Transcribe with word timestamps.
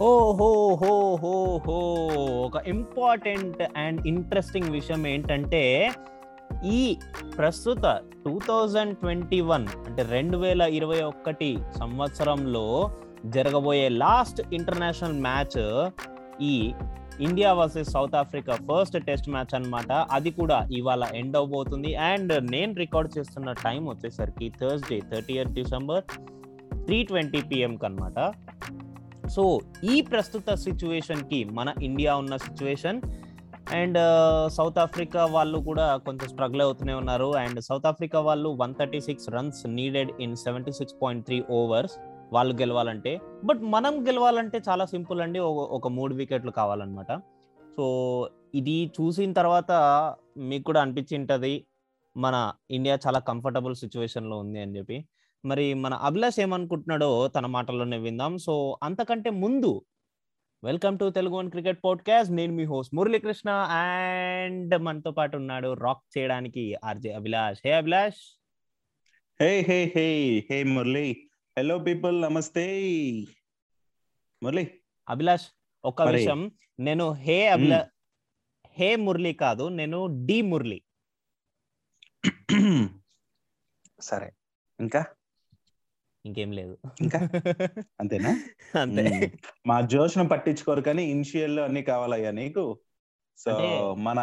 ఓ 0.00 0.32
హో 0.32 0.74
హో 0.74 1.56
హో 1.56 1.76
ఒక 2.46 2.68
ఇంపార్టెంట్ 2.68 3.62
అండ్ 3.76 4.06
ఇంట్రెస్టింగ్ 4.06 4.66
విషయం 4.66 5.06
ఏంటంటే 5.06 5.92
ఈ 6.64 6.96
ప్రస్తుత 7.36 8.00
టూ 8.24 8.40
థౌజండ్ 8.48 8.98
ట్వంటీ 8.98 9.40
వన్ 9.40 9.68
అంటే 9.86 10.02
రెండు 10.02 10.36
వేల 10.36 10.60
ఇరవై 10.60 11.00
ఒకటి 11.02 11.58
సంవత్సరంలో 11.78 12.90
జరగబోయే 13.26 13.88
లాస్ట్ 13.88 14.54
ఇంటర్నేషనల్ 14.54 15.20
మ్యాచ్ 15.20 15.90
ఈ 16.40 16.74
India 17.20 17.52
versus 17.52 17.90
South 17.90 18.14
Africa 18.14 18.54
first 18.54 19.04
test 19.04 19.28
match 19.28 19.54
అనమాట 19.54 19.92
అది 19.92 20.30
కూడా 20.30 20.68
ఇవాళ 20.72 21.04
ఎండ్ 21.14 21.36
అవబోతుంది. 21.36 21.94
అండ్ 21.94 22.50
నేను 22.50 22.74
రికార్డ్ 22.74 23.18
చేస్తున్న 23.18 23.52
టైం 23.52 23.88
వచ్చేసరికి 23.88 24.52
Thursday 24.60 25.00
thirty 25.12 25.34
eighth 25.34 25.52
December 25.52 26.04
three 26.84 27.02
twenty 27.02 27.42
పిఎంకి 27.42 27.86
అనమాట 27.86 28.18
సో 29.28 29.60
ఈ 29.84 30.00
ప్రస్తుత 30.00 30.54
సిచ్యువేషన్కి 30.54 31.44
మన 31.44 31.74
ఇండియా 31.82 32.16
ఉన్న 32.16 32.36
సిచ్యువేషన్ 32.36 33.00
అండ్ 33.72 33.98
సౌత్ 34.52 34.78
ఆఫ్రికా 34.78 35.24
వాళ్ళు 35.24 35.58
కూడా 35.58 35.96
కొంచెం 35.96 36.28
స్ట్రగుల్ 36.28 36.62
అవుతూనే 36.62 36.94
ఉన్నారు. 36.94 37.36
అండ్ 37.36 37.60
సౌత్ 37.60 37.86
ఆఫ్రికా 37.86 38.20
వాళ్ళు 38.20 38.48
one 38.48 38.74
thirty 38.74 39.00
six 39.00 39.30
runs 39.30 39.66
needed 39.66 40.10
in 40.20 40.36
seventy 40.36 40.72
six 40.72 40.94
point 41.02 41.26
three 41.26 41.44
overs 41.50 41.92
వాళ్ళు 42.32 42.54
గెలవాలంటే. 42.54 43.20
బట్ 43.44 43.60
మనం 43.62 44.08
గెలవాలంటే 44.08 44.62
చాలా 44.68 44.84
సింపుల్ 44.84 45.20
అండి. 45.20 45.38
ఒక- 45.38 45.74
ఒక 45.74 45.88
మూడు 45.88 46.14
వికెట్లు 46.14 46.50
కావాలన్నమాట. 46.50 47.12
సో 47.76 48.28
ఇది 48.54 48.86
చూసిన 48.86 49.32
తర్వాత 49.32 49.72
మీకు 50.36 50.64
కూడా 50.64 50.80
అనిపించి 50.80 51.18
ఉంటుంది. 51.18 51.66
మన 52.16 52.52
ఇండియా 52.70 52.98
చాలా 53.06 53.18
కంఫర్టబుల్ 53.18 53.74
సిచ్యువేషన్లో 53.74 54.38
ఉంది 54.38 54.60
అని 54.60 54.78
చెప్పి. 54.78 55.06
మరి 55.44 55.74
మన 55.74 55.94
అభిలాష్ 55.94 56.40
ఏమనుకుంటున్నాడో 56.40 57.28
తన 57.28 57.46
మాటల్లోనే 57.46 57.98
విందాం. 57.98 58.38
సో 58.38 58.78
అంతకంటే 58.82 59.30
ముందు 59.30 59.84
welcome 60.64 60.98
to 60.98 61.10
Telugu 61.10 61.34
one 61.34 61.50
cricket 61.50 61.80
podcast. 61.84 62.32
నేను 62.32 62.52
మీ 62.52 62.64
హోస్ట్ 62.64 62.94
మురళీకృష్ణ 62.94 63.50
అండ్ 63.70 64.82
మనతో 64.82 65.10
పాటు 65.10 65.36
ఉన్నాడు 65.36 65.72
రాక్ 65.72 66.18
చేయడానికి 66.18 66.76
RJ 66.84 67.12
Abhilash. 67.12 67.58
Hey 67.64 67.72
Abhilash. 67.72 68.40
Hey 69.42 69.60
hey 69.60 69.92
hey 69.96 70.38
hey 70.50 70.62
Murali. 70.62 71.28
Hello 71.58 71.78
people 71.78 72.22
నమస్తే. 72.22 72.80
మురళి. 74.42 74.80
అభిలాష్ 75.08 75.48
ఒక 75.84 76.02
విషయం. 76.02 76.50
నేను 76.80 77.12
హే 77.12 77.48
అభిలా 77.48 77.88
హే 78.78 78.96
మురళి 78.96 79.32
కాదు 79.32 79.68
నేను 79.68 80.26
డి 80.26 80.42
మురళి. 80.42 80.82
సరే. 84.00 84.32
ఇంకా? 84.80 85.04
ఇంకేం 86.24 86.50
లేదు. 86.58 86.74
ఇంకా? 87.04 87.18
అంతేనా? 88.00 88.30
అంతే. 88.82 89.04
మా 89.66 89.76
జోష్ను 89.92 90.24
పట్టించుకోరు 90.30 90.82
కానీ 90.86 91.02
ఇనిషియల్ 91.10 91.58
అన్ని 91.64 91.82
కావాలయ్యా 91.88 92.30
నీకు. 92.38 92.64
సో 93.38 93.52
మన 94.06 94.20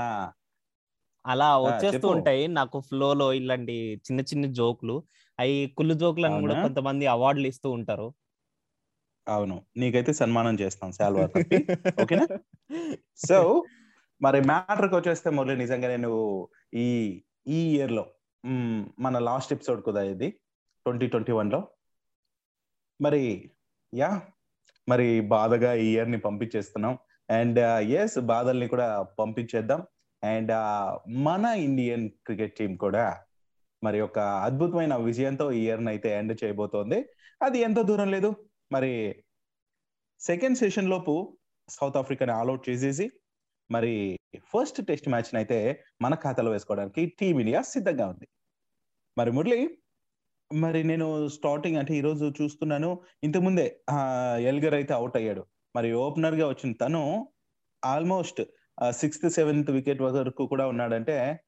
అలా 1.25 1.47
వచ్చేస్తూ. 1.63 2.07
ఉంటాయి 2.13 2.43
నాకు 2.53 2.77
ఫ్లోలో 2.87 3.27
ఇలాంటి 3.39 3.75
చిన్న 4.05 4.21
చిన్న 4.29 4.45
జోకులు. 4.59 4.95
అవి 5.39 5.55
కుళ్ళు 5.77 5.95
జోకులను 6.01 6.37
కూడా 6.39 6.53
అవునా? 6.53 6.63
కొంతమంది 6.65 7.05
అవార్డులు 7.13 7.47
ఇస్తూ 7.47 7.69
ఉంటారు. 7.71 8.07
అవును. 9.27 9.57
నీకైతే 9.77 10.11
సన్మానం 10.19 10.55
చేస్తాం 10.59 10.91
శాల్వా 10.91 11.25
ఓకేనా? 12.03 12.25
సో 13.21 13.37
మరి 14.21 14.39
మ్యాటర్కి 14.47 14.95
వచ్చేస్తే 14.97 15.29
మురళి 15.31 15.55
నిజంగానే 15.57 15.97
నువ్వు 15.97 16.25
ఈ 16.77 16.87
ఈ 17.49 17.59
ఇయర్లో 17.71 18.03
మ్మ్, 18.43 18.81
మన 18.99 19.15
లాస్ట్ 19.27 19.53
ఎపిసోడ్ 19.53 19.81
కుదా 19.83 20.01
ఇది? 20.11 20.27
ట్వంటీ 20.85 21.07
ట్వంటీ 21.07 21.33
వన్లో 21.33 21.59
మరి 23.01 23.51
యా 23.93 24.21
మరి 24.89 25.21
బాధగా 25.21 25.73
ఈ 25.73 25.93
ఇయర్ని 25.93 26.19
పంపించేస్తున్నాం. 26.19 26.97
అండ్ 27.29 27.59
ఎస్ 27.79 28.19
బాధల్ని 28.19 28.67
కూడా 28.67 29.01
పంపించేద్దాం. 29.01 29.87
అండ్ 30.23 30.51
మన 31.09 31.45
ఇండియన్ 31.45 32.09
క్రికెట్ 32.09 32.57
టీం 32.57 32.75
కూడా 32.75 33.23
మరి 33.83 34.01
ఒక 34.01 34.19
అద్భుతమైన 34.19 34.95
విజయంతో 34.95 35.51
ఈ 35.51 35.65
ఇయర్ 35.65 35.87
అయితే 35.87 36.09
ఎండ్ 36.09 36.43
చేయబోతోంది. 36.43 37.05
అది 37.43 37.59
ఎంత 37.59 37.81
దూరం 37.81 38.11
లేదు. 38.11 38.35
మరి 38.71 39.23
సెకండ్ 40.19 40.57
సెషన్ 40.57 40.89
లోపు 40.89 41.37
సౌత్ 41.69 41.97
ఆఫ్రికాని 41.97 42.31
ఆల్అౌట్ 42.31 42.69
చేసేసి 42.69 43.11
మరి 43.71 44.19
ఫస్ట్ 44.37 44.85
టెస్ట్ 44.85 45.09
మ్యాచ్ 45.09 45.35
అయితే 45.35 45.83
మన 46.01 46.15
ఖాతాలో 46.15 46.51
వేసుకోవడానికి 46.51 47.05
టీమిండియా 47.05 47.61
సిద్ధంగా 47.61 48.07
ఉంది. 48.07 48.27
మరి 49.17 49.31
మురళి 49.31 49.77
మరి 50.53 50.83
నేను 50.83 51.27
స్టార్టింగ్ 51.27 51.77
అంటే 51.77 51.93
ఈ 51.93 52.01
రోజు 52.01 52.33
చూస్తున్నాను. 52.41 52.99
ఇంతకుముందే 53.23 53.79
ఆ, 53.89 53.97
ఎల్గర్ 54.41 54.73
అయితే 54.73 54.93
అవుట్ 54.93 55.17
అయ్యాడు. 55.17 55.45
మరి 55.75 55.93
ఓపెనర్గా 55.93 56.47
వచ్చిన 56.47 56.73
తను 56.73 57.27
ఆల్మోస్ట్ 57.85 58.41
సిక్స్త్ 58.89 59.29
సెవెంత్ 59.29 59.71
వికెట్ 59.71 60.01
వరకు 60.01 60.45
కూడా 60.45 60.67
ఉన్నాడంటే 60.67 61.39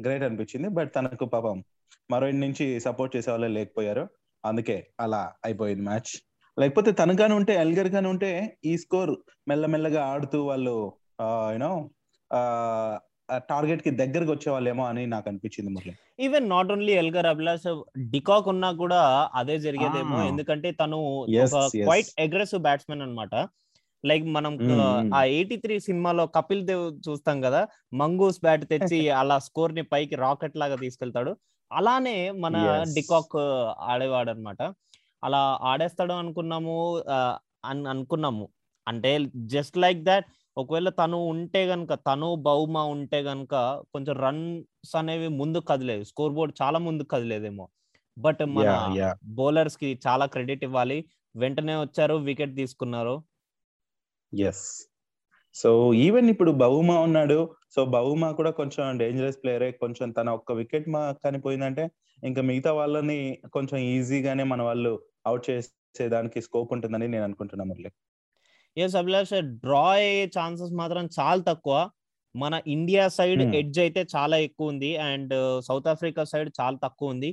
గ్రేట్ 0.00 0.22
అనిపించింది. 0.22 0.68
బట్ 0.68 0.94
తనకు 0.94 1.24
పాపం 1.24 1.64
మరో 2.10 2.28
ఇంటి 2.28 2.46
నుంచి 2.46 2.80
సపోర్ట్ 2.80 3.16
చేసే 3.16 3.30
వాళ్ళు 3.30 3.46
లేకపోయారు. 3.46 4.08
అందుకే 4.44 4.86
అలా 5.00 5.32
అయిపోయింది 5.44 5.82
మ్యాచ్ 5.82 6.12
లేకపోతే 6.58 6.92
తనగానే 6.92 7.34
ఉంటే 7.34 7.54
ఎల్గర్ 7.54 7.88
గానే 7.88 8.08
ఉంటే 8.08 8.58
ఈ 8.64 8.76
స్కోర్ 8.78 9.16
మెల్లమెల్లగా 9.48 10.04
ఆడుతూ 10.04 10.44
వాళ్ళు 10.44 10.92
యూనో 11.52 11.90
టార్గెట్కి 13.48 13.90
దగ్గరకు 14.00 14.30
వచ్చే 14.32 14.48
వాళ్ళేమో 14.50 14.84
అని 14.84 15.02
నాకు 15.06 15.26
అనిపించింది 15.30 15.70
Murali 15.74 15.94
even 16.18 16.46
not 16.48 16.70
only 16.72 16.92
Elgar 16.94 17.26
Abhilash 17.26 17.66
de Kock 18.12 18.48
ఉన్నా 18.48 18.70
కూడా 18.80 19.00
అదే 19.34 19.56
జరిగేదేమో 19.58 20.16
Ah. 20.18 20.26
ఎందుకంటే 20.30 20.68
తను. 20.80 20.98
క్వైట్ 21.80 22.10
అగ్రెసివ్ 22.24 22.62
బ్యాట్స్మెన్ 22.62 23.02
అన్నమాట 23.02 23.34
లైక్ 24.04 24.26
మనం 24.34 24.52
Mm, 24.56 24.72
mm. 24.72 25.12
ఆ 25.14 25.20
ఎయిటీ 25.32 25.56
త్రీ 25.62 25.76
సినిమాలో 25.86 26.24
కపిల్ 26.34 26.60
దేవ్ 26.66 26.84
చూస్తాం 27.06 27.38
కదా 27.46 27.60
మంగూస్ 27.94 28.40
బ్యాట్ 28.40 28.64
తెచ్చి 28.64 28.98
అలా 29.20 29.36
స్కోర్ని 29.46 29.84
పైకి 29.92 30.16
రాకెట్ 30.16 30.56
లాగా 30.56 30.76
తీసుకెళ్తాడు 30.76 31.32
అలానే 31.70 32.16
మన. 32.44 32.54
డికాక్ 32.94 33.36
ఆడేవాడు 33.88 34.30
అనమాట 34.30 34.60
అలా 35.22 35.40
ఆడేస్తాడు 35.70 36.14
అనుకున్నాము 36.14 36.76
అనుకున్నాము 37.90 38.46
అంటే 38.86 39.10
జస్ట్ 39.52 39.76
లైక్ 39.78 40.02
దాట్ 40.04 40.28
ఒకవేళ 40.58 40.88
తను 40.88 41.18
ఉంటే 41.24 41.66
గనుక 41.66 41.94
తను 41.94 42.34
బౌమా 42.34 42.82
ఉంటే 42.84 43.18
గనుక 43.22 43.54
కొంచెం 43.92 44.14
రన్స్ 44.16 44.96
అనేవి 44.96 45.28
ముందుకు 45.28 45.64
కదిలేదు 45.64 46.04
స్కోర్ 46.04 46.32
బోర్డ్ 46.32 46.54
చాలా 46.62 46.78
ముందుకు 46.78 47.08
కదిలేదేమో. 47.08 47.68
బట్ 48.18 48.42
మన 48.44 48.70
బౌలర్స్కి 49.24 50.00
చాలా 50.06 50.26
క్రెడిట్ 50.26 50.64
ఇవ్వాలి. 50.64 50.98
వెంటనే 51.36 51.76
వచ్చారు 51.80 52.14
వికెట్ 52.14 52.56
తీసుకున్నారు. 52.56 53.14
ఎస్ 54.32 54.64
సో 55.54 55.94
ఈవెన్ 55.94 56.28
ఇప్పుడు 56.30 56.52
బహుమా 56.52 57.00
ఉన్నాడు. 57.00 57.38
సో 57.70 57.84
బహుమా 57.84 58.32
కూడా 58.32 58.50
కొంచెం 58.50 58.98
డేంజరస్ 58.98 59.38
ప్లేయరే 59.42 59.70
కొంచెం 59.72 60.10
తన 60.10 60.30
ఒక్క 60.30 60.52
వికెట్ 60.52 60.88
మా 60.88 61.02
కానీ 61.24 61.38
పోయిందంటే 61.38 61.90
ఇంకా 62.24 62.42
మిగతా 62.42 62.72
వాళ్ళని 62.72 63.18
కొంచెం 63.52 63.78
ఈజీగానే 63.80 64.44
మన 64.44 64.62
వాళ్ళు 64.62 64.92
అవుట్ 65.26 65.50
చేసేదానికి 65.50 66.42
స్కోప్ 66.42 66.72
ఉంటుందని 66.72 67.08
నేను 67.08 67.24
అనుకుంటున్నా 67.24 67.64
మురళి. 67.64 67.90
ఎస్ 68.84 68.96
అభిలాష్ 69.00 69.34
డ్రా 69.64 69.84
అయ్యే 69.98 70.24
ఛాన్సెస్ 70.36 70.72
మాత్రం 70.80 71.04
చాలా 71.18 71.42
తక్కువ. 71.50 71.76
మన 72.34 72.54
ఇండియా 72.74 73.04
సైడ్ 73.18 73.42
Hmm. 73.42 73.54
ఎడ్జ్ 73.60 73.78
అయితే 73.84 74.00
చాలా 74.14 74.36
ఎక్కువ 74.46 74.72
ఉంది 74.72 74.90
అండ్ 75.10 75.32
సౌత్ 75.68 75.88
ఆఫ్రికా 75.92 76.22
సైడ్ 76.32 76.50
చాలా 76.58 76.76
తక్కువ 76.84 77.14
ఉంది. 77.14 77.30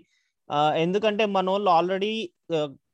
ఎందుకంటే 0.84 1.24
మన 1.36 1.46
వాళ్ళు 1.54 1.70
ఆల్రెడీ 1.76 2.12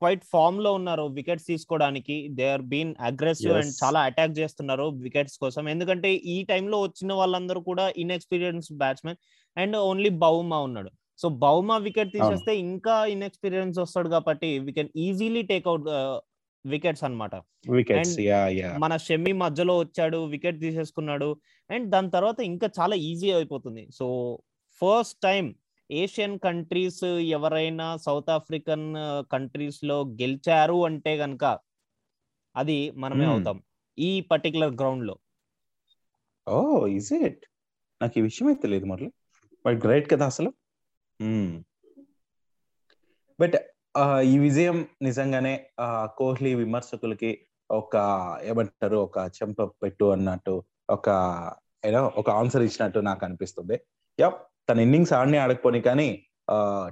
క్వైట్ 0.02 0.24
ఫామ్లో 0.34 0.72
ఉన్నారు 0.80 1.06
వికెట్స్ 1.18 1.48
తీసుకోవడానికి. 1.52 2.16
They 2.38 2.46
are 2.56 2.64
been 2.74 2.94
aggressive 3.10 3.54
and. 3.60 3.74
చాలా 3.82 4.00
అటాక్ 4.10 4.34
చేస్తున్నారు 4.40 4.86
వికెట్స్ 5.06 5.38
కోసం. 5.44 5.64
ఎందుకంటే 5.74 6.10
ఈ 6.36 6.38
టైంలో 6.52 6.78
వచ్చిన 6.86 7.12
వాళ్ళందరూ 7.22 7.62
కూడా 7.70 7.86
inexperience 8.04 8.70
batsmen 8.84 9.20
and 9.58 9.78
only 9.90 10.12
Bavuma 10.24 10.60
ఉన్నాడు. 10.68 10.92
సో 11.20 11.30
బౌమా 11.44 11.78
వికెట్ 11.88 12.14
తీసేస్తే 12.18 12.54
ఇంకా 12.68 12.96
ఇన్ఎక్స్పీరియన్స్ 13.16 13.80
వస్తాడు 13.84 14.12
కాబట్టి 14.16 14.52
we 14.68 14.74
can 14.80 14.92
easily 15.08 15.44
take out 15.52 15.90
wickets 16.66 18.20
ya 18.20 18.78
మన 18.78 18.98
షెమ్మి 18.98 19.34
మధ్యలో 19.34 19.78
వచ్చాడు 19.78 20.26
వికెట్ 20.26 20.60
తీసేసుకున్నాడు. 20.60 21.40
అండ్ 21.72 21.90
దాని 21.92 22.12
తర్వాత 22.12 22.40
ఇంకా 22.40 22.70
చాలా 22.80 22.96
ఈజీ 22.96 23.32
అయిపోతుంది. 23.32 23.88
So 23.92 24.40
first 24.82 25.20
time 25.24 25.56
Asian 25.92 26.40
countries 26.40 27.04
ఎవరైనా 27.04 27.98
సౌత్ 27.98 28.30
ఆఫ్రికన్ 28.30 28.94
కంట్రీస్లో 29.32 30.04
గెలిచారు 30.04 30.86
అంటే 30.86 31.16
గనక 31.16 31.60
అది 32.56 32.92
మనమే 32.92 33.26
Hmm. 33.26 33.34
అవుతాం. 33.34 33.64
ఈ 34.00 34.22
పర్టికులర్ 34.22 34.74
గ్రౌండ్లో 34.74 35.18
ఓ 36.48 36.88
ఇజ్ 36.88 37.14
ఇట్? 37.14 37.46
నాకు 38.02 38.20
ఈ 38.20 38.22
విషయం 38.22 38.48
అయితే 38.48 38.62
తెలియదు 38.62 38.86
మురళి. 38.86 39.12
బట్ 39.66 39.84
గ్రేట్ 39.84 40.12
కదా 40.12 40.26
అసలు. 40.26 40.54
బట్ 43.40 43.54
ఈ 44.32 44.36
విజయం 44.46 44.78
నిజంగానే 45.02 45.54
కోహ్లీ 46.20 46.52
విమర్శకులకి 46.56 47.32
ఒక 47.70 47.96
ఏమంటారు 48.50 48.98
ఒక 49.08 49.18
చెంప 49.38 49.62
పెట్టు 49.82 50.06
అన్నట్టు 50.16 50.56
ఒక 50.96 51.10
ఏదో 51.90 52.02
ఒక 52.22 52.30
ఆన్సర్ 52.40 52.64
ఇచ్చినట్టు 52.68 53.00
నాకు 53.10 53.22
అనిపిస్తుంది. 53.26 53.76
యా 54.20 54.30
తన 54.70 54.80
ఇన్నింగ్స్ 54.86 55.14
ఆడనే 55.20 55.38
ఆడకపోని 55.44 55.82
కానీ 55.88 56.08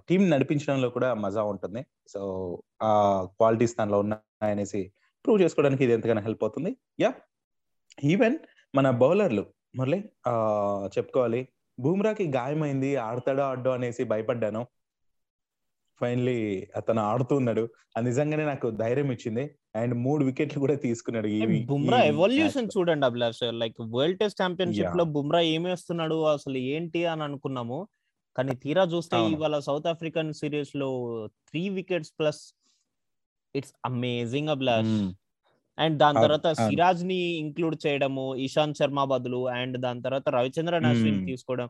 టీం 0.07 0.21
నడిపించడంలో 0.29 0.89
కూడా 0.95 1.09
మజా 1.23 1.43
ఉంటుంది. 1.51 1.81
సో 2.13 2.21
ఆ 2.89 2.91
క్వాలిటీస్ 3.39 3.75
తనలో 3.79 3.99
ఉన్నాయనేసి 4.05 4.81
ప్రూవ్ 5.25 5.41
చేసుకోవడానికి 5.43 5.83
ఇది 5.85 5.93
ఎంతగానో 5.97 6.23
హెల్ప్ 6.27 6.43
అవుతుంది. 6.45 6.71
యా 7.03 7.11
ఈవెన్ 8.13 8.37
మన 8.75 8.89
బౌలర్లు 9.03 9.43
మురళి 9.77 9.99
చెప్పుకోవాలి 10.95 11.41
బూమ్రాకి 11.77 12.25
గాయమైంది 12.37 12.91
ఆడతాడో 13.07 13.43
ఆడో 13.51 13.71
అనేసి 13.77 14.03
భయపడ్డాను. 14.03 14.61
ఫైనలీ 16.01 16.35
అతను 16.75 17.01
ఆడుతున్నాడు 17.03 17.63
అది 17.95 18.05
నిజంగానే 18.05 18.45
నాకు 18.45 18.67
ధైర్యం 18.81 19.09
ఇచ్చింది 19.11 19.43
అండ్ 19.75 19.93
మూడు 20.03 20.21
వికెట్లు 20.25 20.59
కూడా 20.59 20.75
తీసుకున్నాడు 20.83 21.29
బుమ్రా 21.67 21.99
ఎవల్యూషన్. 22.11 22.69
చూడండి 22.75 23.05
Abhilash 23.05 23.41
like 23.61 23.77
world 23.93 24.19
test 24.19 24.41
championship. 24.41 24.97
లో 24.97 25.05
బుమ్రా 25.15 25.41
ఏమేస్తున్నాడు 25.53 26.17
అసలు 26.31 26.59
ఏంటి 26.71 27.01
అని 27.05 27.23
అనుకున్నాము 27.23 27.79
కానీ 28.35 28.53
తీరా 28.63 28.83
చూస్తే. 28.91 29.17
ఇవాళ 29.31 29.55
సౌత్ 29.59 29.87
ఆఫ్రికన్ 29.87 30.31
సిరీస్లో 30.33 30.89
three 31.49 31.63
wickets 31.69 32.13
plus 32.19 32.41
it's 33.55 33.73
amazing 33.85 34.49
Abhilash 34.49 34.93
mm. 34.93 35.09
And 35.77 35.95
దాని 35.99 36.17
తర్వాత. 36.21 36.47
సిరాజ్ని 36.63 37.19
ఇంక్లూడ్ 37.43 37.77
చేయడము 37.85 38.25
ఇషాంత్ 38.45 38.79
శర్మ 38.79 39.03
బదులు 39.05 39.41
అండ్ 39.57 39.77
దాని 39.77 40.01
తర్వాత 40.01 40.29
రవిచంద్రన్ 40.29 40.85
అశ్విన్ 40.85 41.17
మ్మ్. 41.17 41.27
తీసుకోవడం 41.27 41.69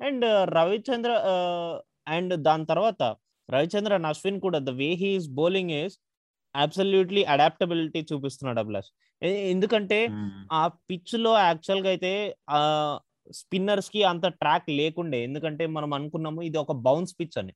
అండ్ 0.00 0.24
రవిచంద్ర 0.52 1.12
అండ్ 2.08 2.34
దాని 2.44 2.64
తర్వాత 2.66 3.02
రవిచంద్రన్ 3.50 4.08
అశ్విన్ 4.10 4.40
కూడా 4.40 4.58
the 4.68 4.72
way 4.80 4.88
he's 5.02 5.28
bowling 5.40 5.74
is 5.80 5.96
absolutely 6.54 7.22
adaptability 7.32 8.00
చూపిస్తున్నాడు 8.10 8.60
అభిలాష్. 8.62 8.90
ఎందుకంటే 9.52 9.98
మ్మ్. 10.12 10.30
ఆ 10.52 10.62
పిచ్లో 10.90 11.32
యాక్చువల్గా 11.40 11.88
అయితే 11.94 12.12
ఆ 12.50 12.60
స్పిన్నర్స్కి 13.40 14.00
అంత 14.12 14.26
ట్రాక్ 14.40 14.68
లేకుండే. 14.80 15.18
ఎందుకంటే 15.28 15.64
మనం 15.76 15.90
అనుకున్నాము 15.98 16.40
ఇది 16.48 16.58
ఒక 16.64 16.72
బౌన్స్ 16.86 17.14
పిచ్ 17.18 17.38
అని. 17.42 17.52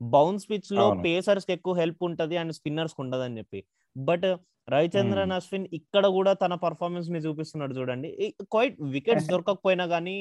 బౌన్స్ 0.00 0.46
పిచ్లో. 0.50 0.84
పేసర్స్కి 1.04 1.52
ఎక్కువ 1.56 1.74
హెల్ప్ 1.80 2.02
ఉంటది 2.08 2.36
అండ్ 2.42 2.54
స్పిన్నర్స్కి 2.58 3.00
ఉండదని 3.04 3.38
చెప్పి. 3.40 3.60
బట్ 3.96 4.26
రవిచంద్రన్ 4.68 5.34
అశ్విన్ 5.36 5.66
ఇక్కడ 5.78 6.06
కూడా 6.16 6.32
తన 6.42 6.54
పర్ఫార్మెన్స్ని 6.64 7.20
చూపిస్తున్నాడు 7.26 7.74
చూడండి. 7.78 8.08
క్వైట్ 8.52 8.76
వికెట్స్ 8.94 9.28
దొరకకపోయినా 9.34 9.84
కానీ 9.94 10.16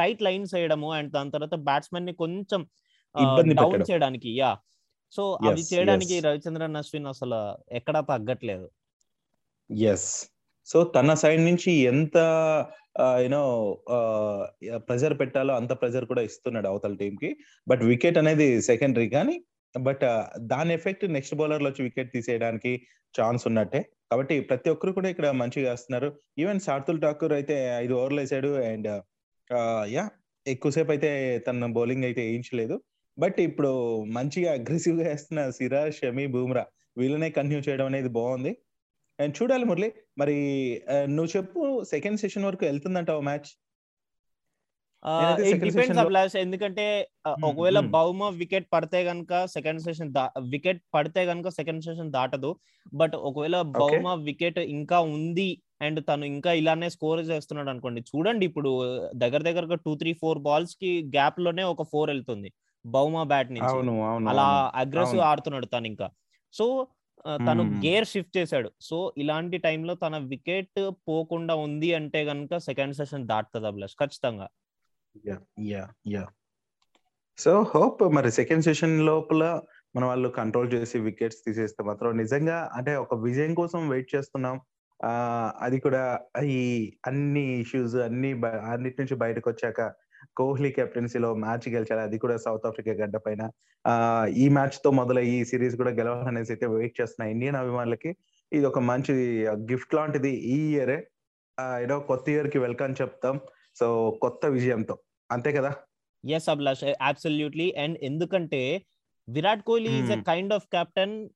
టైట్ 0.00 0.22
లైన్స్ 0.26 0.54
వేయడము 0.56 0.88
అండ్ 0.98 1.10
దాని 1.16 1.32
తర్వాత 1.34 1.56
బ్యాట్స్మెన్ని 1.68 2.14
కొంచెం 2.22 2.62
ఇబ్బంది 3.14 3.54
డౌన్. 3.60 3.84
చేయడానికి 3.90 4.30
యా. 4.42 4.52
సో 5.14 5.22
Yes, 5.46 5.62
చేయడానికి. 5.72 6.16
రవిచంద్రన్ 6.26 6.76
అశ్విన్ 6.80 7.08
అసలు 7.14 7.38
ఎక్కడా 7.78 8.00
తగ్గట్లేదు. 8.12 8.66
ఎస్ 9.92 10.10
సో 10.68 10.78
తన 10.96 11.14
సైడ్ 11.22 11.42
నుంచి 11.48 11.70
ఎంత 11.92 12.16
యూనో 13.24 13.42
ప్రెజర్ 14.88 15.14
పెట్టాలో 15.20 15.52
అంత 15.60 15.72
ప్రెజర్ 15.80 16.06
కూడా 16.10 16.22
ఇస్తున్నాడు 16.28 16.68
అవతల 16.70 16.94
టీం 17.00 17.14
కి 17.22 17.30
బట్ 17.66 17.82
వికెట్ 17.90 18.18
అనేది 18.22 18.48
సెకండరీ 18.70 19.08
కానీ 19.16 19.36
బట్ 19.74 20.04
దాని 20.52 20.72
ఎఫెక్ట్ 20.78 21.04
నెక్స్ట్ 21.16 21.36
బౌలర్లో 21.40 21.68
వచ్చి 21.70 21.82
వికెట్ 21.86 22.10
తీసేయడానికి 22.16 22.72
ఛాన్స్ 23.14 23.44
ఉన్నట్టే. 23.50 23.80
కాబట్టి 24.10 24.34
ప్రతి 24.50 24.68
ఒక్కరు 24.74 24.92
కూడా 24.98 25.08
ఇక్కడ 25.12 25.26
మంచిగా 25.42 25.68
వేస్తున్నారు. 25.70 26.08
ఈవెన్ 26.42 26.60
సార్తుల్ 26.68 27.02
ఠాకూర్ 27.04 27.34
అయితే 27.38 27.56
ఐదు 27.84 27.94
ఓవర్లు 28.00 28.20
వేసాడు 28.22 28.50
అండ్ 28.70 28.88
యా 29.96 30.04
ఎక్కువసేపు 30.46 30.90
అయితే 30.94 31.10
తన 31.46 31.66
బౌలింగ్ 31.78 32.06
అయితే 32.08 32.22
వేయించలేదు. 32.28 32.76
బట్ 33.18 33.38
ఇప్పుడు 33.48 33.72
మంచిగా 34.16 34.50
అగ్రెసివ్గా 34.58 35.06
వేస్తున్న 35.10 35.40
సిరాజ్ 35.56 35.96
షమి 36.00 36.26
బూమ్రా 36.34 36.64
వీళ్ళనే 37.00 37.30
కంటిన్యూ 37.38 37.62
చేయడం 37.66 37.86
అనేది 37.90 38.12
బాగుంది. 38.18 38.52
అండ్ 39.18 39.34
చూడాలి 39.38 39.64
మురళి 39.70 39.88
మరి 40.20 40.36
నువ్వు 41.16 41.30
చెప్పు 41.36 41.60
సెకండ్ 41.90 42.20
సెషన్ 42.22 42.46
వరకు 42.48 42.64
వెళ్తుందంటావు 42.70 43.22
మ్యాచ్? 43.28 43.50
ఎందుకంటే 46.42 46.84
ఒకవేళ. 47.48 47.78
బౌమ 47.94 48.28
వికెట్ 48.40 48.66
పడితే 48.74 48.98
గనుక 49.08 49.32
సెకండ్ 49.54 49.82
సెషన్ 49.86 50.10
వికెట్ 50.52 50.82
పడితే 50.94 51.22
గనుక 51.30 51.48
సెకండ్ 51.58 51.84
సెషన్ 51.86 52.10
దాటదు. 52.18 52.50
బట్ 53.00 53.16
ఒకవేళ 53.28 53.56
బౌమ 53.78 54.14
వికెట్ 54.28 54.60
ఇంకా 54.76 55.00
ఉంది 55.16 55.48
అండ్ 55.86 56.00
తను 56.08 56.24
ఇంకా 56.34 56.50
ఇలానే 56.60 56.88
స్కోర్ 56.96 57.20
చేస్తున్నాడు 57.30 57.70
అనుకోండి. 57.74 58.00
చూడండి 58.10 58.44
ఇప్పుడు 58.50 58.72
దగ్గర 59.22 59.40
దగ్గరగా 59.48 59.78
టూ 59.86 59.94
త్రీ 60.02 60.12
ఫోర్ 60.20 60.40
బాల్స్కి 60.48 60.92
గ్యాప్లోనే 61.16 61.64
ఒక 61.74 61.88
ఫోర్ 61.92 62.10
వెళ్తుంది. 62.14 62.50
బౌమా 62.86 63.22
బ్యాట్ 63.22 63.52
నుంచి. 63.52 64.28
అలా. 64.28 64.72
అగ్రెసివ్. 64.74 65.20
ఆడుతున్నాడు 65.20 65.66
తను 65.66 65.86
ఇంకా 65.86 66.10
సో 66.52 66.86
తను. 67.26 67.62
గేర్ 67.62 68.06
షిఫ్ట్ 68.06 68.36
చేశాడు. 68.36 68.70
సో 68.80 69.12
ఇలాంటి 69.18 69.58
టైంలో 69.58 69.94
తన 69.94 70.16
వికెట్ 70.16 70.90
పోకుండా 71.08 71.54
ఉంది 71.54 71.94
అంటే 71.94 72.24
గనుక 72.24 72.56
సెకండ్ 72.56 72.94
సెషన్ 72.94 73.28
దాటుతుంది 73.28 73.66
అభిలాష్ 73.66 73.96
ఖచ్చితంగా. 74.00 74.48
Ya 75.26 75.38
ya 75.60 75.88
ya 76.08 76.26
so 77.38 77.62
hope 77.74 78.02
మరి 78.14 78.32
సెకండ్ 78.32 78.64
సెషన్ 78.64 79.06
లోపల 79.06 79.60
మన 79.96 80.04
వాళ్ళు 80.04 80.28
కంట్రోల్ 80.28 80.72
చేసి 80.72 80.98
వికెట్స్ 80.98 81.38
తీసేస్తే 81.46 81.84
మాత్రం 81.84 82.16
నిజంగా 82.16 82.70
అంటే 82.74 82.96
ఒక 82.96 83.14
విజయం 83.14 83.54
కోసం 83.54 83.88
వెయిట్ 83.88 84.14
చేస్తున్నాం. 84.14 84.60
ఆ 85.04 85.10
అది 85.58 85.80
కూడా 85.80 86.20
ఈ 86.44 86.92
అన్ని 87.06 87.60
ఇష్యూస్ 87.60 87.94
అన్ని 87.94 88.32
అన్నిటి 88.46 88.96
నుంచి 89.00 89.16
బయటకు 89.16 89.50
వచ్చాక 89.50 89.80
కోహ్లీ 90.36 90.70
కెప్టెన్సీలో 90.72 91.34
మ్యాచ్ 91.34 91.68
గెలిచారు 91.68 92.00
అది 92.00 92.18
కూడా 92.18 92.36
సౌత్ 92.36 92.66
ఆఫ్రికా 92.66 92.92
గడ్డ 92.92 93.16
పైన. 93.16 93.50
ఈ 94.28 94.48
మ్యాచ్తో 94.48 94.90
మొదలై 94.90 95.26
ఈ 95.26 95.44
సిరీస్ 95.44 95.76
కూడా 95.76 95.90
గెలవాలనేసి 95.90 96.52
అయితే 96.52 96.66
వెయిట్ 96.66 97.00
చేస్తున్న 97.00 97.30
ఇండియన్ 97.30 97.56
అభిమానులకి 97.56 98.16
ఇది 98.52 98.66
ఒక 98.66 98.78
మంచి 98.78 99.44
గిఫ్ట్ 99.48 99.94
లాంటిది 99.94 100.30
ఈ 100.30 100.74
ఇయరే. 100.74 101.08
ఏదో 101.80 102.00
కొత్త 102.00 102.28
ఇయర్కి 102.28 102.58
వెల్కమ్ 102.58 102.94
చెప్తాం. 103.00 103.40
సో 103.76 104.18
కొత్త 104.22 104.46
విజయంతో. 104.46 104.98
అంతే 105.30 105.52
కదా? 105.52 105.74
ఎస్ 106.28 106.48
అభిలాష్ 106.48 106.84
అబ్సల్యూట్లీ 107.00 107.72
అండ్ 107.72 107.98
ఎందుకంటే 108.02 108.82
Virat 109.28 109.62
Kohli 109.62 109.90
is 109.90 110.10
Hmm. 110.10 110.22
Kind 110.22 110.52
of 110.52 110.64
captain 110.64 111.28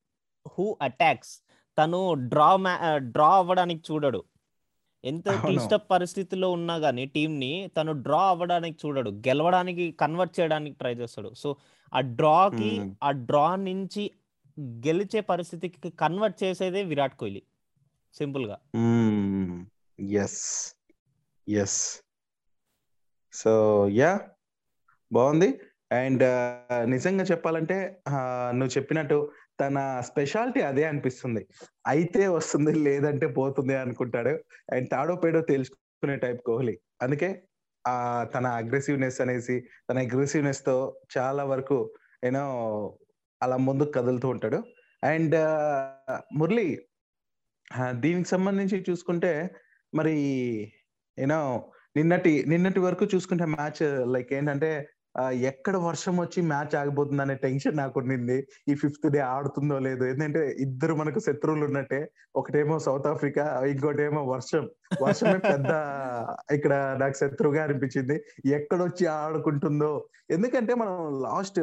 who 0.49 0.79
attacks 0.83 1.41
తను 1.79 2.15
డ్రా 2.15 2.57
డ్రా 2.97 3.37
అవ్వడానికి 3.37 3.93
చూడడు. 3.93 4.25
ఎంత. 5.07 5.29
క్లిష్ట 5.43 5.75
పరిస్థితిలో 5.91 6.51
ఉన్నా 6.51 6.77
గానీ 6.77 7.07
టీం 7.07 7.39
ని 7.39 7.51
తను 7.77 7.93
డ్రా 8.03 8.23
అవ్వడానికి 8.29 8.79
చూడడు 8.83 9.11
గెలవడానికి 9.27 9.85
కన్వర్ట్ 10.01 10.41
చేయడానికి 10.41 10.77
ట్రై 10.77 10.95
చేస్తాడు. 10.95 11.35
సో 11.35 11.49
ఆ 11.93 12.01
డ్రా 12.15 12.39
కి 12.51 12.71
Hmm. 12.77 12.91
ఆ 13.03 13.11
డ్రా 13.27 13.57
నుంచి 13.65 14.05
గెలిచే 14.87 15.21
పరిస్థితికి 15.23 15.91
కన్వర్ట్ 16.01 16.43
చేసేదే 16.43 16.83
విరాట్ 16.83 17.17
కోహ్లీ. 17.17 17.43
సింపుల్గా 18.15 18.57
ఎస్ 20.19 20.41
ఎస్ 21.47 21.81
సో 23.35 23.53
యా. 23.95 24.13
బాగుంది 25.11 25.49
అండ్ 25.93 26.25
నిజంగా 26.85 27.25
చెప్పాలంటే 27.25 27.77
నువ్వు 28.51 28.73
చెప్పినట్టు 28.79 29.19
తన 29.59 29.77
స్పెషాలిటీ 30.09 30.61
అదే 30.71 30.85
అనిపిస్తుంది. 30.85 31.43
అయితే 31.87 32.23
వస్తుంది 32.29 32.73
లేదంటే 32.87 33.27
పోతుంది 33.39 33.75
అనుకుంటాడు. 33.85 34.33
అండ్ 34.75 34.89
తాడో 34.95 35.15
పేడో 35.25 35.41
తెలుసుకునే 35.53 36.17
టైప్ 36.25 36.41
కోహ్లీ. 36.49 36.75
అందుకే 37.03 37.31
ఆ 37.85 37.97
తన 38.35 38.47
అగ్రెసివ్నెస్ 38.61 39.19
అనేసి 39.21 39.57
తన 39.89 39.99
అగ్రెసివ్నెస్తో 39.99 40.77
చాలా 41.17 41.43
వరకు 41.45 41.79
యూనో 42.25 42.45
అలా 43.41 43.57
ముందుకు 43.69 43.93
కదులుతూ 43.99 44.29
ఉంటాడు. 44.29 44.59
అండ్ 45.03 45.37
మురళి 46.39 46.69
దీనికి 48.05 48.29
సంబంధించి 48.29 48.77
చూసుకుంటే 48.89 49.33
మరి 49.93 50.17
యూనో 51.19 51.41
నిన్నటి 51.97 52.33
నిన్నటి 52.49 52.81
వరకు 52.81 53.05
చూసుకుంటే 53.15 53.45
మ్యాచ్ 53.55 53.83
లైక్ 54.15 54.31
ఏంటంటే 54.33 54.71
ఎక్కడ 55.31 55.77
వర్షం 55.77 56.17
వచ్చి 56.17 56.43
మ్యాచ్ 56.43 56.77
ఆగిపోతుంది 56.77 57.23
అనే 57.23 57.35
టెన్షన్ 57.35 57.77
నాకు 57.77 58.01
ఉండింది. 58.01 58.47
ఈ 58.69 58.75
ఫిఫ్త్ 58.75 59.11
డే 59.11 59.19
ఆడుతుందో 59.19 59.79
లేదో. 59.79 60.05
ఎందుకంటే 60.07 60.57
ఇద్దరు 60.61 60.95
మనకు 60.95 61.19
శత్రువులు 61.19 61.65
ఉన్నట్టే. 61.65 62.11
ఒకటేమో 62.37 62.79
సౌత్ 62.79 63.07
ఆఫ్రికా 63.07 63.65
ఇంకోటేమో 63.67 64.23
వర్షం. 64.25 64.69
వర్షమే 65.03 65.39
పెద్ద 65.39 65.71
ఇక్కడ 66.53 66.97
నాకు 67.01 67.17
శత్రువుగా 67.17 67.63
అనిపించింది. 67.63 68.25
ఎక్కడొచ్చి 68.47 69.07
ఆడుకుంటుందో. 69.07 70.09
ఎందుకంటే 70.31 70.75
మనం 70.75 71.23
లాస్ట్ 71.23 71.61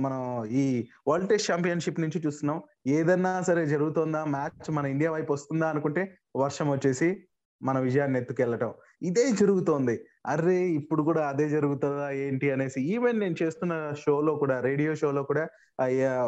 మనం 0.00 0.44
ఈ 0.44 0.88
వరల్డ్ 1.08 1.28
టెస్ట్ 1.28 1.50
ఛాంపియన్షిప్ 1.50 2.00
నుంచి 2.00 2.22
చూస్తున్నాం. 2.26 2.62
ఏదన్నా 2.86 3.42
సరే 3.42 3.66
జరుగుతుందా? 3.66 4.24
మ్యాచ్ 4.24 4.70
మన 4.70 4.86
ఇండియా 4.86 5.10
వైపు 5.12 5.32
వస్తుందా 5.32 5.68
అనుకుంటే 5.68 6.18
వర్షం 6.36 6.70
వచ్చేసి 6.70 7.26
మన 7.62 7.78
విజయాన్ని 7.78 8.18
ఎత్తుకెళ్ళటం. 8.18 8.72
ఇదే 9.02 9.24
జరుగుతోంది. 9.40 9.94
అరే 10.26 10.56
ఇప్పుడు 10.68 11.02
కూడా 11.02 11.28
అదే 11.28 11.48
జరుగుతుందా 11.48 12.10
ఏంటి 12.10 12.50
అనేసి 12.50 12.80
ఈవెన్ 12.94 13.20
నేను 13.20 13.36
చేస్తున్న 13.42 13.74
షోలో 14.04 14.34
కూడా 14.36 14.60
రేడియో 14.60 14.94
షోలో 14.94 15.22
కూడా 15.22 15.44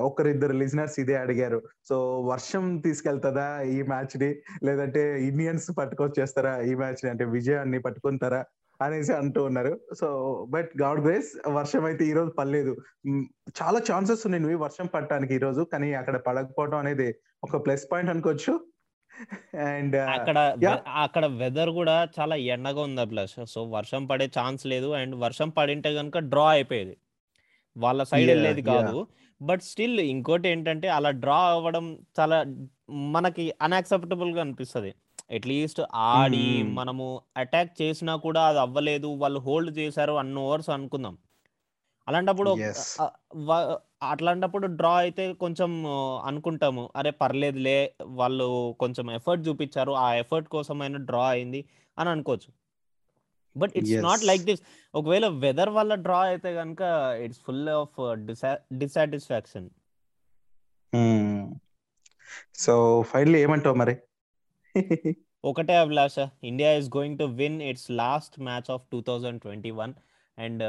ఒకరిద్దరు 0.09 0.53
లిజనర్స్ 0.53 1.01
ఇదే 1.01 1.17
అడిగారు. 1.17 1.63
సో 1.89 2.21
వర్షం 2.21 2.81
తీసుకెళ్తుందా 2.85 3.63
ఈ 3.63 3.83
మ్యాచ్ని 3.83 4.31
లేదంటే 4.65 5.03
ఇండియన్స్ 5.31 5.69
పట్టుకొచ్చేస్తారా 5.79 6.61
ఈ 6.71 6.75
మ్యాచ్ని 6.75 7.11
అంటే 7.11 7.25
విజయాన్ని 7.25 7.79
పట్టుకుంటారా 7.79 8.45
అనేసి 8.81 9.13
అంటూ 9.13 9.45
ఉన్నారు. 9.45 9.73
సో 10.01 10.09
బట్ 10.51 10.71
గాడ్ 10.83 11.01
గ్రేస్ 11.07 11.49
వర్షం 11.49 11.85
అయితే 11.85 12.05
ఈ 12.05 12.13
రోజు 12.13 12.31
పడలేదు. 12.31 12.77
చాలా 13.61 13.81
ఛాన్సెస్ 13.91 14.23
ఉన్నాయి 14.27 14.55
వర్షం 14.67 14.87
పడటానికి 14.87 15.35
ఈ 15.35 15.39
రోజు. 15.39 15.63
కానీ 15.73 15.95
అక్కడ 15.95 16.17
పడకపోవడం 16.29 16.79
అనేది 16.79 17.09
ఒక 17.45 17.65
ప్లస్ 17.67 17.85
పాయింట్ 17.93 18.11
అనుకోవచ్చు. 18.11 18.53
అండ్ 19.59 19.97
అక్కడ 19.97 20.57
అక్కడ 20.95 21.27
వెదర్ 21.27 21.71
కూడా 21.71 22.09
చాలా 22.21 22.37
ఎండగా 22.37 22.83
ఉంది 22.83 23.07
ప్లస్ 23.07 23.45
సో 23.45 23.65
వర్షం 23.65 24.07
పడే 24.07 24.27
ఛాన్స్ 24.27 24.67
లేదు. 24.67 24.87
అండ్ 24.87 25.15
వర్షం 25.15 25.49
పడింటే 25.49 25.95
కనుక 25.95 26.19
డ్రా 26.19 26.49
అయిపోయేది. 26.49 26.97
వాళ్ళ 27.77 28.03
సైడ్ 28.03 28.31
వెళ్ళేది. 28.31 28.63
కాదు. 28.63 29.07
బట్ 29.43 29.63
స్టిల్ 29.63 30.01
ఇంకోటి 30.01 30.49
ఏంటంటే 30.49 30.89
అలా 30.89 31.11
డ్రా 31.11 31.39
అవ్వడం 31.39 31.99
చాలా 32.21 32.45
మనకి 32.91 33.55
అన్యాక్సెప్టబుల్గా 33.63 34.41
అనిపిస్తుంది. 34.41 34.95
అట్లీస్ట్ 35.35 35.81
ఆడి 35.95 36.63
మ్మ్. 36.63 36.77
మనము 36.77 37.21
అటాక్ 37.37 37.83
చేసినా 37.83 38.17
కూడా 38.17 38.47
అది 38.47 38.59
అవ్వలేదు. 38.59 39.07
వాళ్ళు 39.07 39.41
హోల్డ్ 39.41 39.79
చేశారు 39.79 40.13
అన్న 40.13 40.39
ఓవర్స్ 40.39 40.71
అనుకుందాం. 40.71 41.19
అలాంటప్పుడు 42.11 42.51
అట్లాంటప్పుడు 44.03 44.67
డ్రా 44.79 44.93
అయితే 44.97 45.25
కొంచెం 45.43 45.71
అనుకుంటాము. 46.25 46.85
అరే 46.97 47.11
పర్లేదులే 47.23 47.79
వాళ్ళు 48.21 48.47
కొంచెం 48.81 49.07
ఎఫర్ట్ 49.11 49.43
చూపించారు 49.49 49.93
ఆ 50.05 50.07
ఎఫర్ట్ 50.15 50.49
కోసమైనా 50.49 51.01
డ్రా 51.11 51.25
అయింది 51.29 51.61
అని 51.99 52.11
అనుకోవచ్చు. 52.11 52.51
But 53.57 53.73
it's 53.77 53.99
not 54.05 54.25
like. 54.25 54.43
This. 54.43 54.63
ఒకవేళ 54.95 55.27
వెదర్ 55.45 55.71
వల్ల 55.71 55.93
డ్రా 56.07 56.21
అయితే 56.21 56.51
కనుక 56.55 56.83
it's 57.25 57.41
full 57.41 57.69
of 57.69 57.97
dissatisfaction 58.79 59.69
so 62.55 62.75
finally 63.03 63.39
ఏమంటావు 63.43 63.77
మరి? 63.77 63.95
ఒకటే 65.45 65.75
Abhilash. 65.77 66.17
India 66.45 66.71
is 66.73 66.89
going 66.97 67.19
to 67.19 67.25
win 67.41 67.63
its 67.63 67.89
last 67.91 68.35
match 68.41 68.69
of 68.71 68.85
two 68.93 68.99
thousand 69.01 69.39
twenty 69.43 69.71
one 69.71 69.95
and 70.39 70.63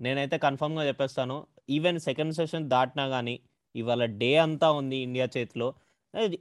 నేనైతే 0.00 0.38
కన్ఫర్మ్గా 0.38 0.86
చెప్పేస్తాను. 0.86 1.46
ఈవెన్ 1.70 1.98
సెకండ్ 1.98 2.34
సెషన్ 2.34 2.68
దాటినా 2.70 3.08
కానీ 3.08 3.40
ఇవాళ 3.76 4.04
డే 4.04 4.36
అంతా 4.36 4.70
ఉంది 4.72 4.96
ఇండియా 4.96 5.28
చేతిలో. 5.36 5.74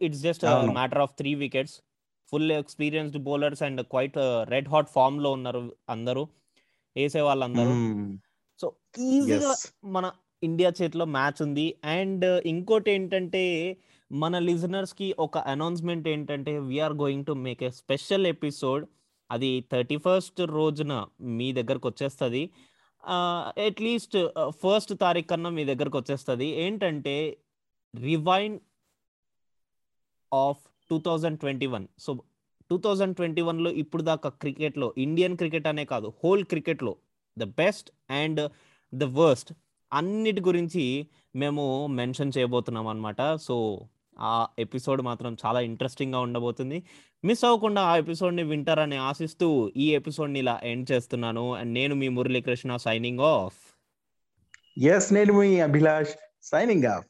It's 0.01 0.21
just. 0.21 0.45
Matter 0.45 0.99
of 0.99 1.11
three 1.17 1.35
wickets 1.35 1.81
full 2.31 2.51
experienced 2.51 3.23
bowlers 3.23 3.63
and 3.63 3.81
quite 3.81 4.17
red 4.49 4.69
hot 4.69 4.89
ఫామ్లో 4.89 5.31
ఉన్నారు 5.31 5.75
అందరూ. 5.89 6.27
వేసే 6.97 7.21
వాళ్ళందరూ. 7.21 7.73
సో 8.61 8.73
ఈజీగా 8.99 9.55
మన 9.85 10.11
ఇండియా 10.43 10.71
చేతిలో 10.81 11.05
మ్యాచ్ 11.05 11.41
ఉంది. 11.41 11.75
అండ్ 11.85 12.25
ఇంకోటి 12.45 12.91
ఏంటంటే 12.91 13.43
మన 14.11 14.39
లిజనర్స్కి 14.39 15.15
ఒక 15.19 15.37
అనౌన్స్మెంట్ 15.37 16.07
ఏంటంటే 16.07 16.59
we are 16.59 16.93
going 16.93 17.25
to 17.25 17.31
make 17.31 17.63
a 17.63 17.69
special 17.69 18.27
episode 18.27 18.85
అది 19.31 19.49
థర్టీ 19.71 19.97
ఫస్ట్ 19.97 20.41
రోజున 20.41 21.05
మీ 21.21 21.51
దగ్గరకు 21.51 21.87
వచ్చేస్తుంది. 21.87 22.49
అట్లీస్ట్ 23.07 24.17
ఫస్ట్ 24.49 24.93
తారీఖు 24.99 25.27
కన్నా 25.27 25.49
మీ 25.49 25.65
దగ్గరకు 25.65 25.97
వచ్చేస్తుంది. 25.97 26.45
ఏంటంటే 26.45 27.37
rewind 27.95 28.59
of 30.33 30.59
two 30.89 30.99
thousand 30.99 31.39
twenty 31.39 31.65
one 31.65 31.87
so 31.99 32.23
two 32.69 32.77
thousand 32.77 33.15
twenty 33.15 33.41
వన్లో 33.41 33.71
ఇప్పుడు 33.71 34.03
దాకా 34.03 34.29
క్రికెట్లో 34.29 34.93
ఇండియన్ 34.97 35.37
క్రికెట్ 35.37 35.67
అనే 35.67 35.85
కాదు 35.85 36.13
హోల్ 36.23 36.43
క్రికెట్లో 36.43 36.95
the 37.37 37.43
best 37.43 37.91
and 38.09 38.41
the 38.93 39.03
worst 39.03 39.53
అన్నిటి 39.93 40.41
గురించి 40.41 41.07
మేము 41.35 41.87
మెన్షన్ 41.87 42.31
చేయబోతున్నాం 42.37 42.87
అనమాట 42.87 43.35
సో 43.35 43.55
ఆ 44.19 44.47
ఎపిసోడ్ 44.59 45.01
మాత్రం 45.01 45.37
చాలా 45.45 45.59
ఇంట్రెస్టింగ్గా 45.59 46.19
ఉండబోతుంది. 46.19 46.83
మిస్ 47.25 47.45
అవ్వకుండా 47.45 47.81
ఆ 47.81 47.97
ఎపిసోడ్ని 47.97 48.43
వింటారని 48.43 48.95
ఆశిస్తూ 48.95 49.71
ఈ 49.77 49.95
ఎపిసోడ్ని 49.95 50.39
ఇలా 50.39 50.59
ఎండ్ 50.63 50.91
చేస్తున్నాను. 50.91 51.55
అండ్ 51.55 51.73
నేను 51.73 51.95
మీ 51.95 52.07
మురళీకృష్ణ 52.07 52.75
సైనింగ్ 52.75 53.19
ఆఫ్. 53.19 53.55
ఎస్ 54.79 55.13
నేను 55.13 55.33
మీ 55.33 55.59
అభిలాష్ 55.59 56.09
సైనింగ్ 56.43 56.85
ఆఫ్. 56.85 57.05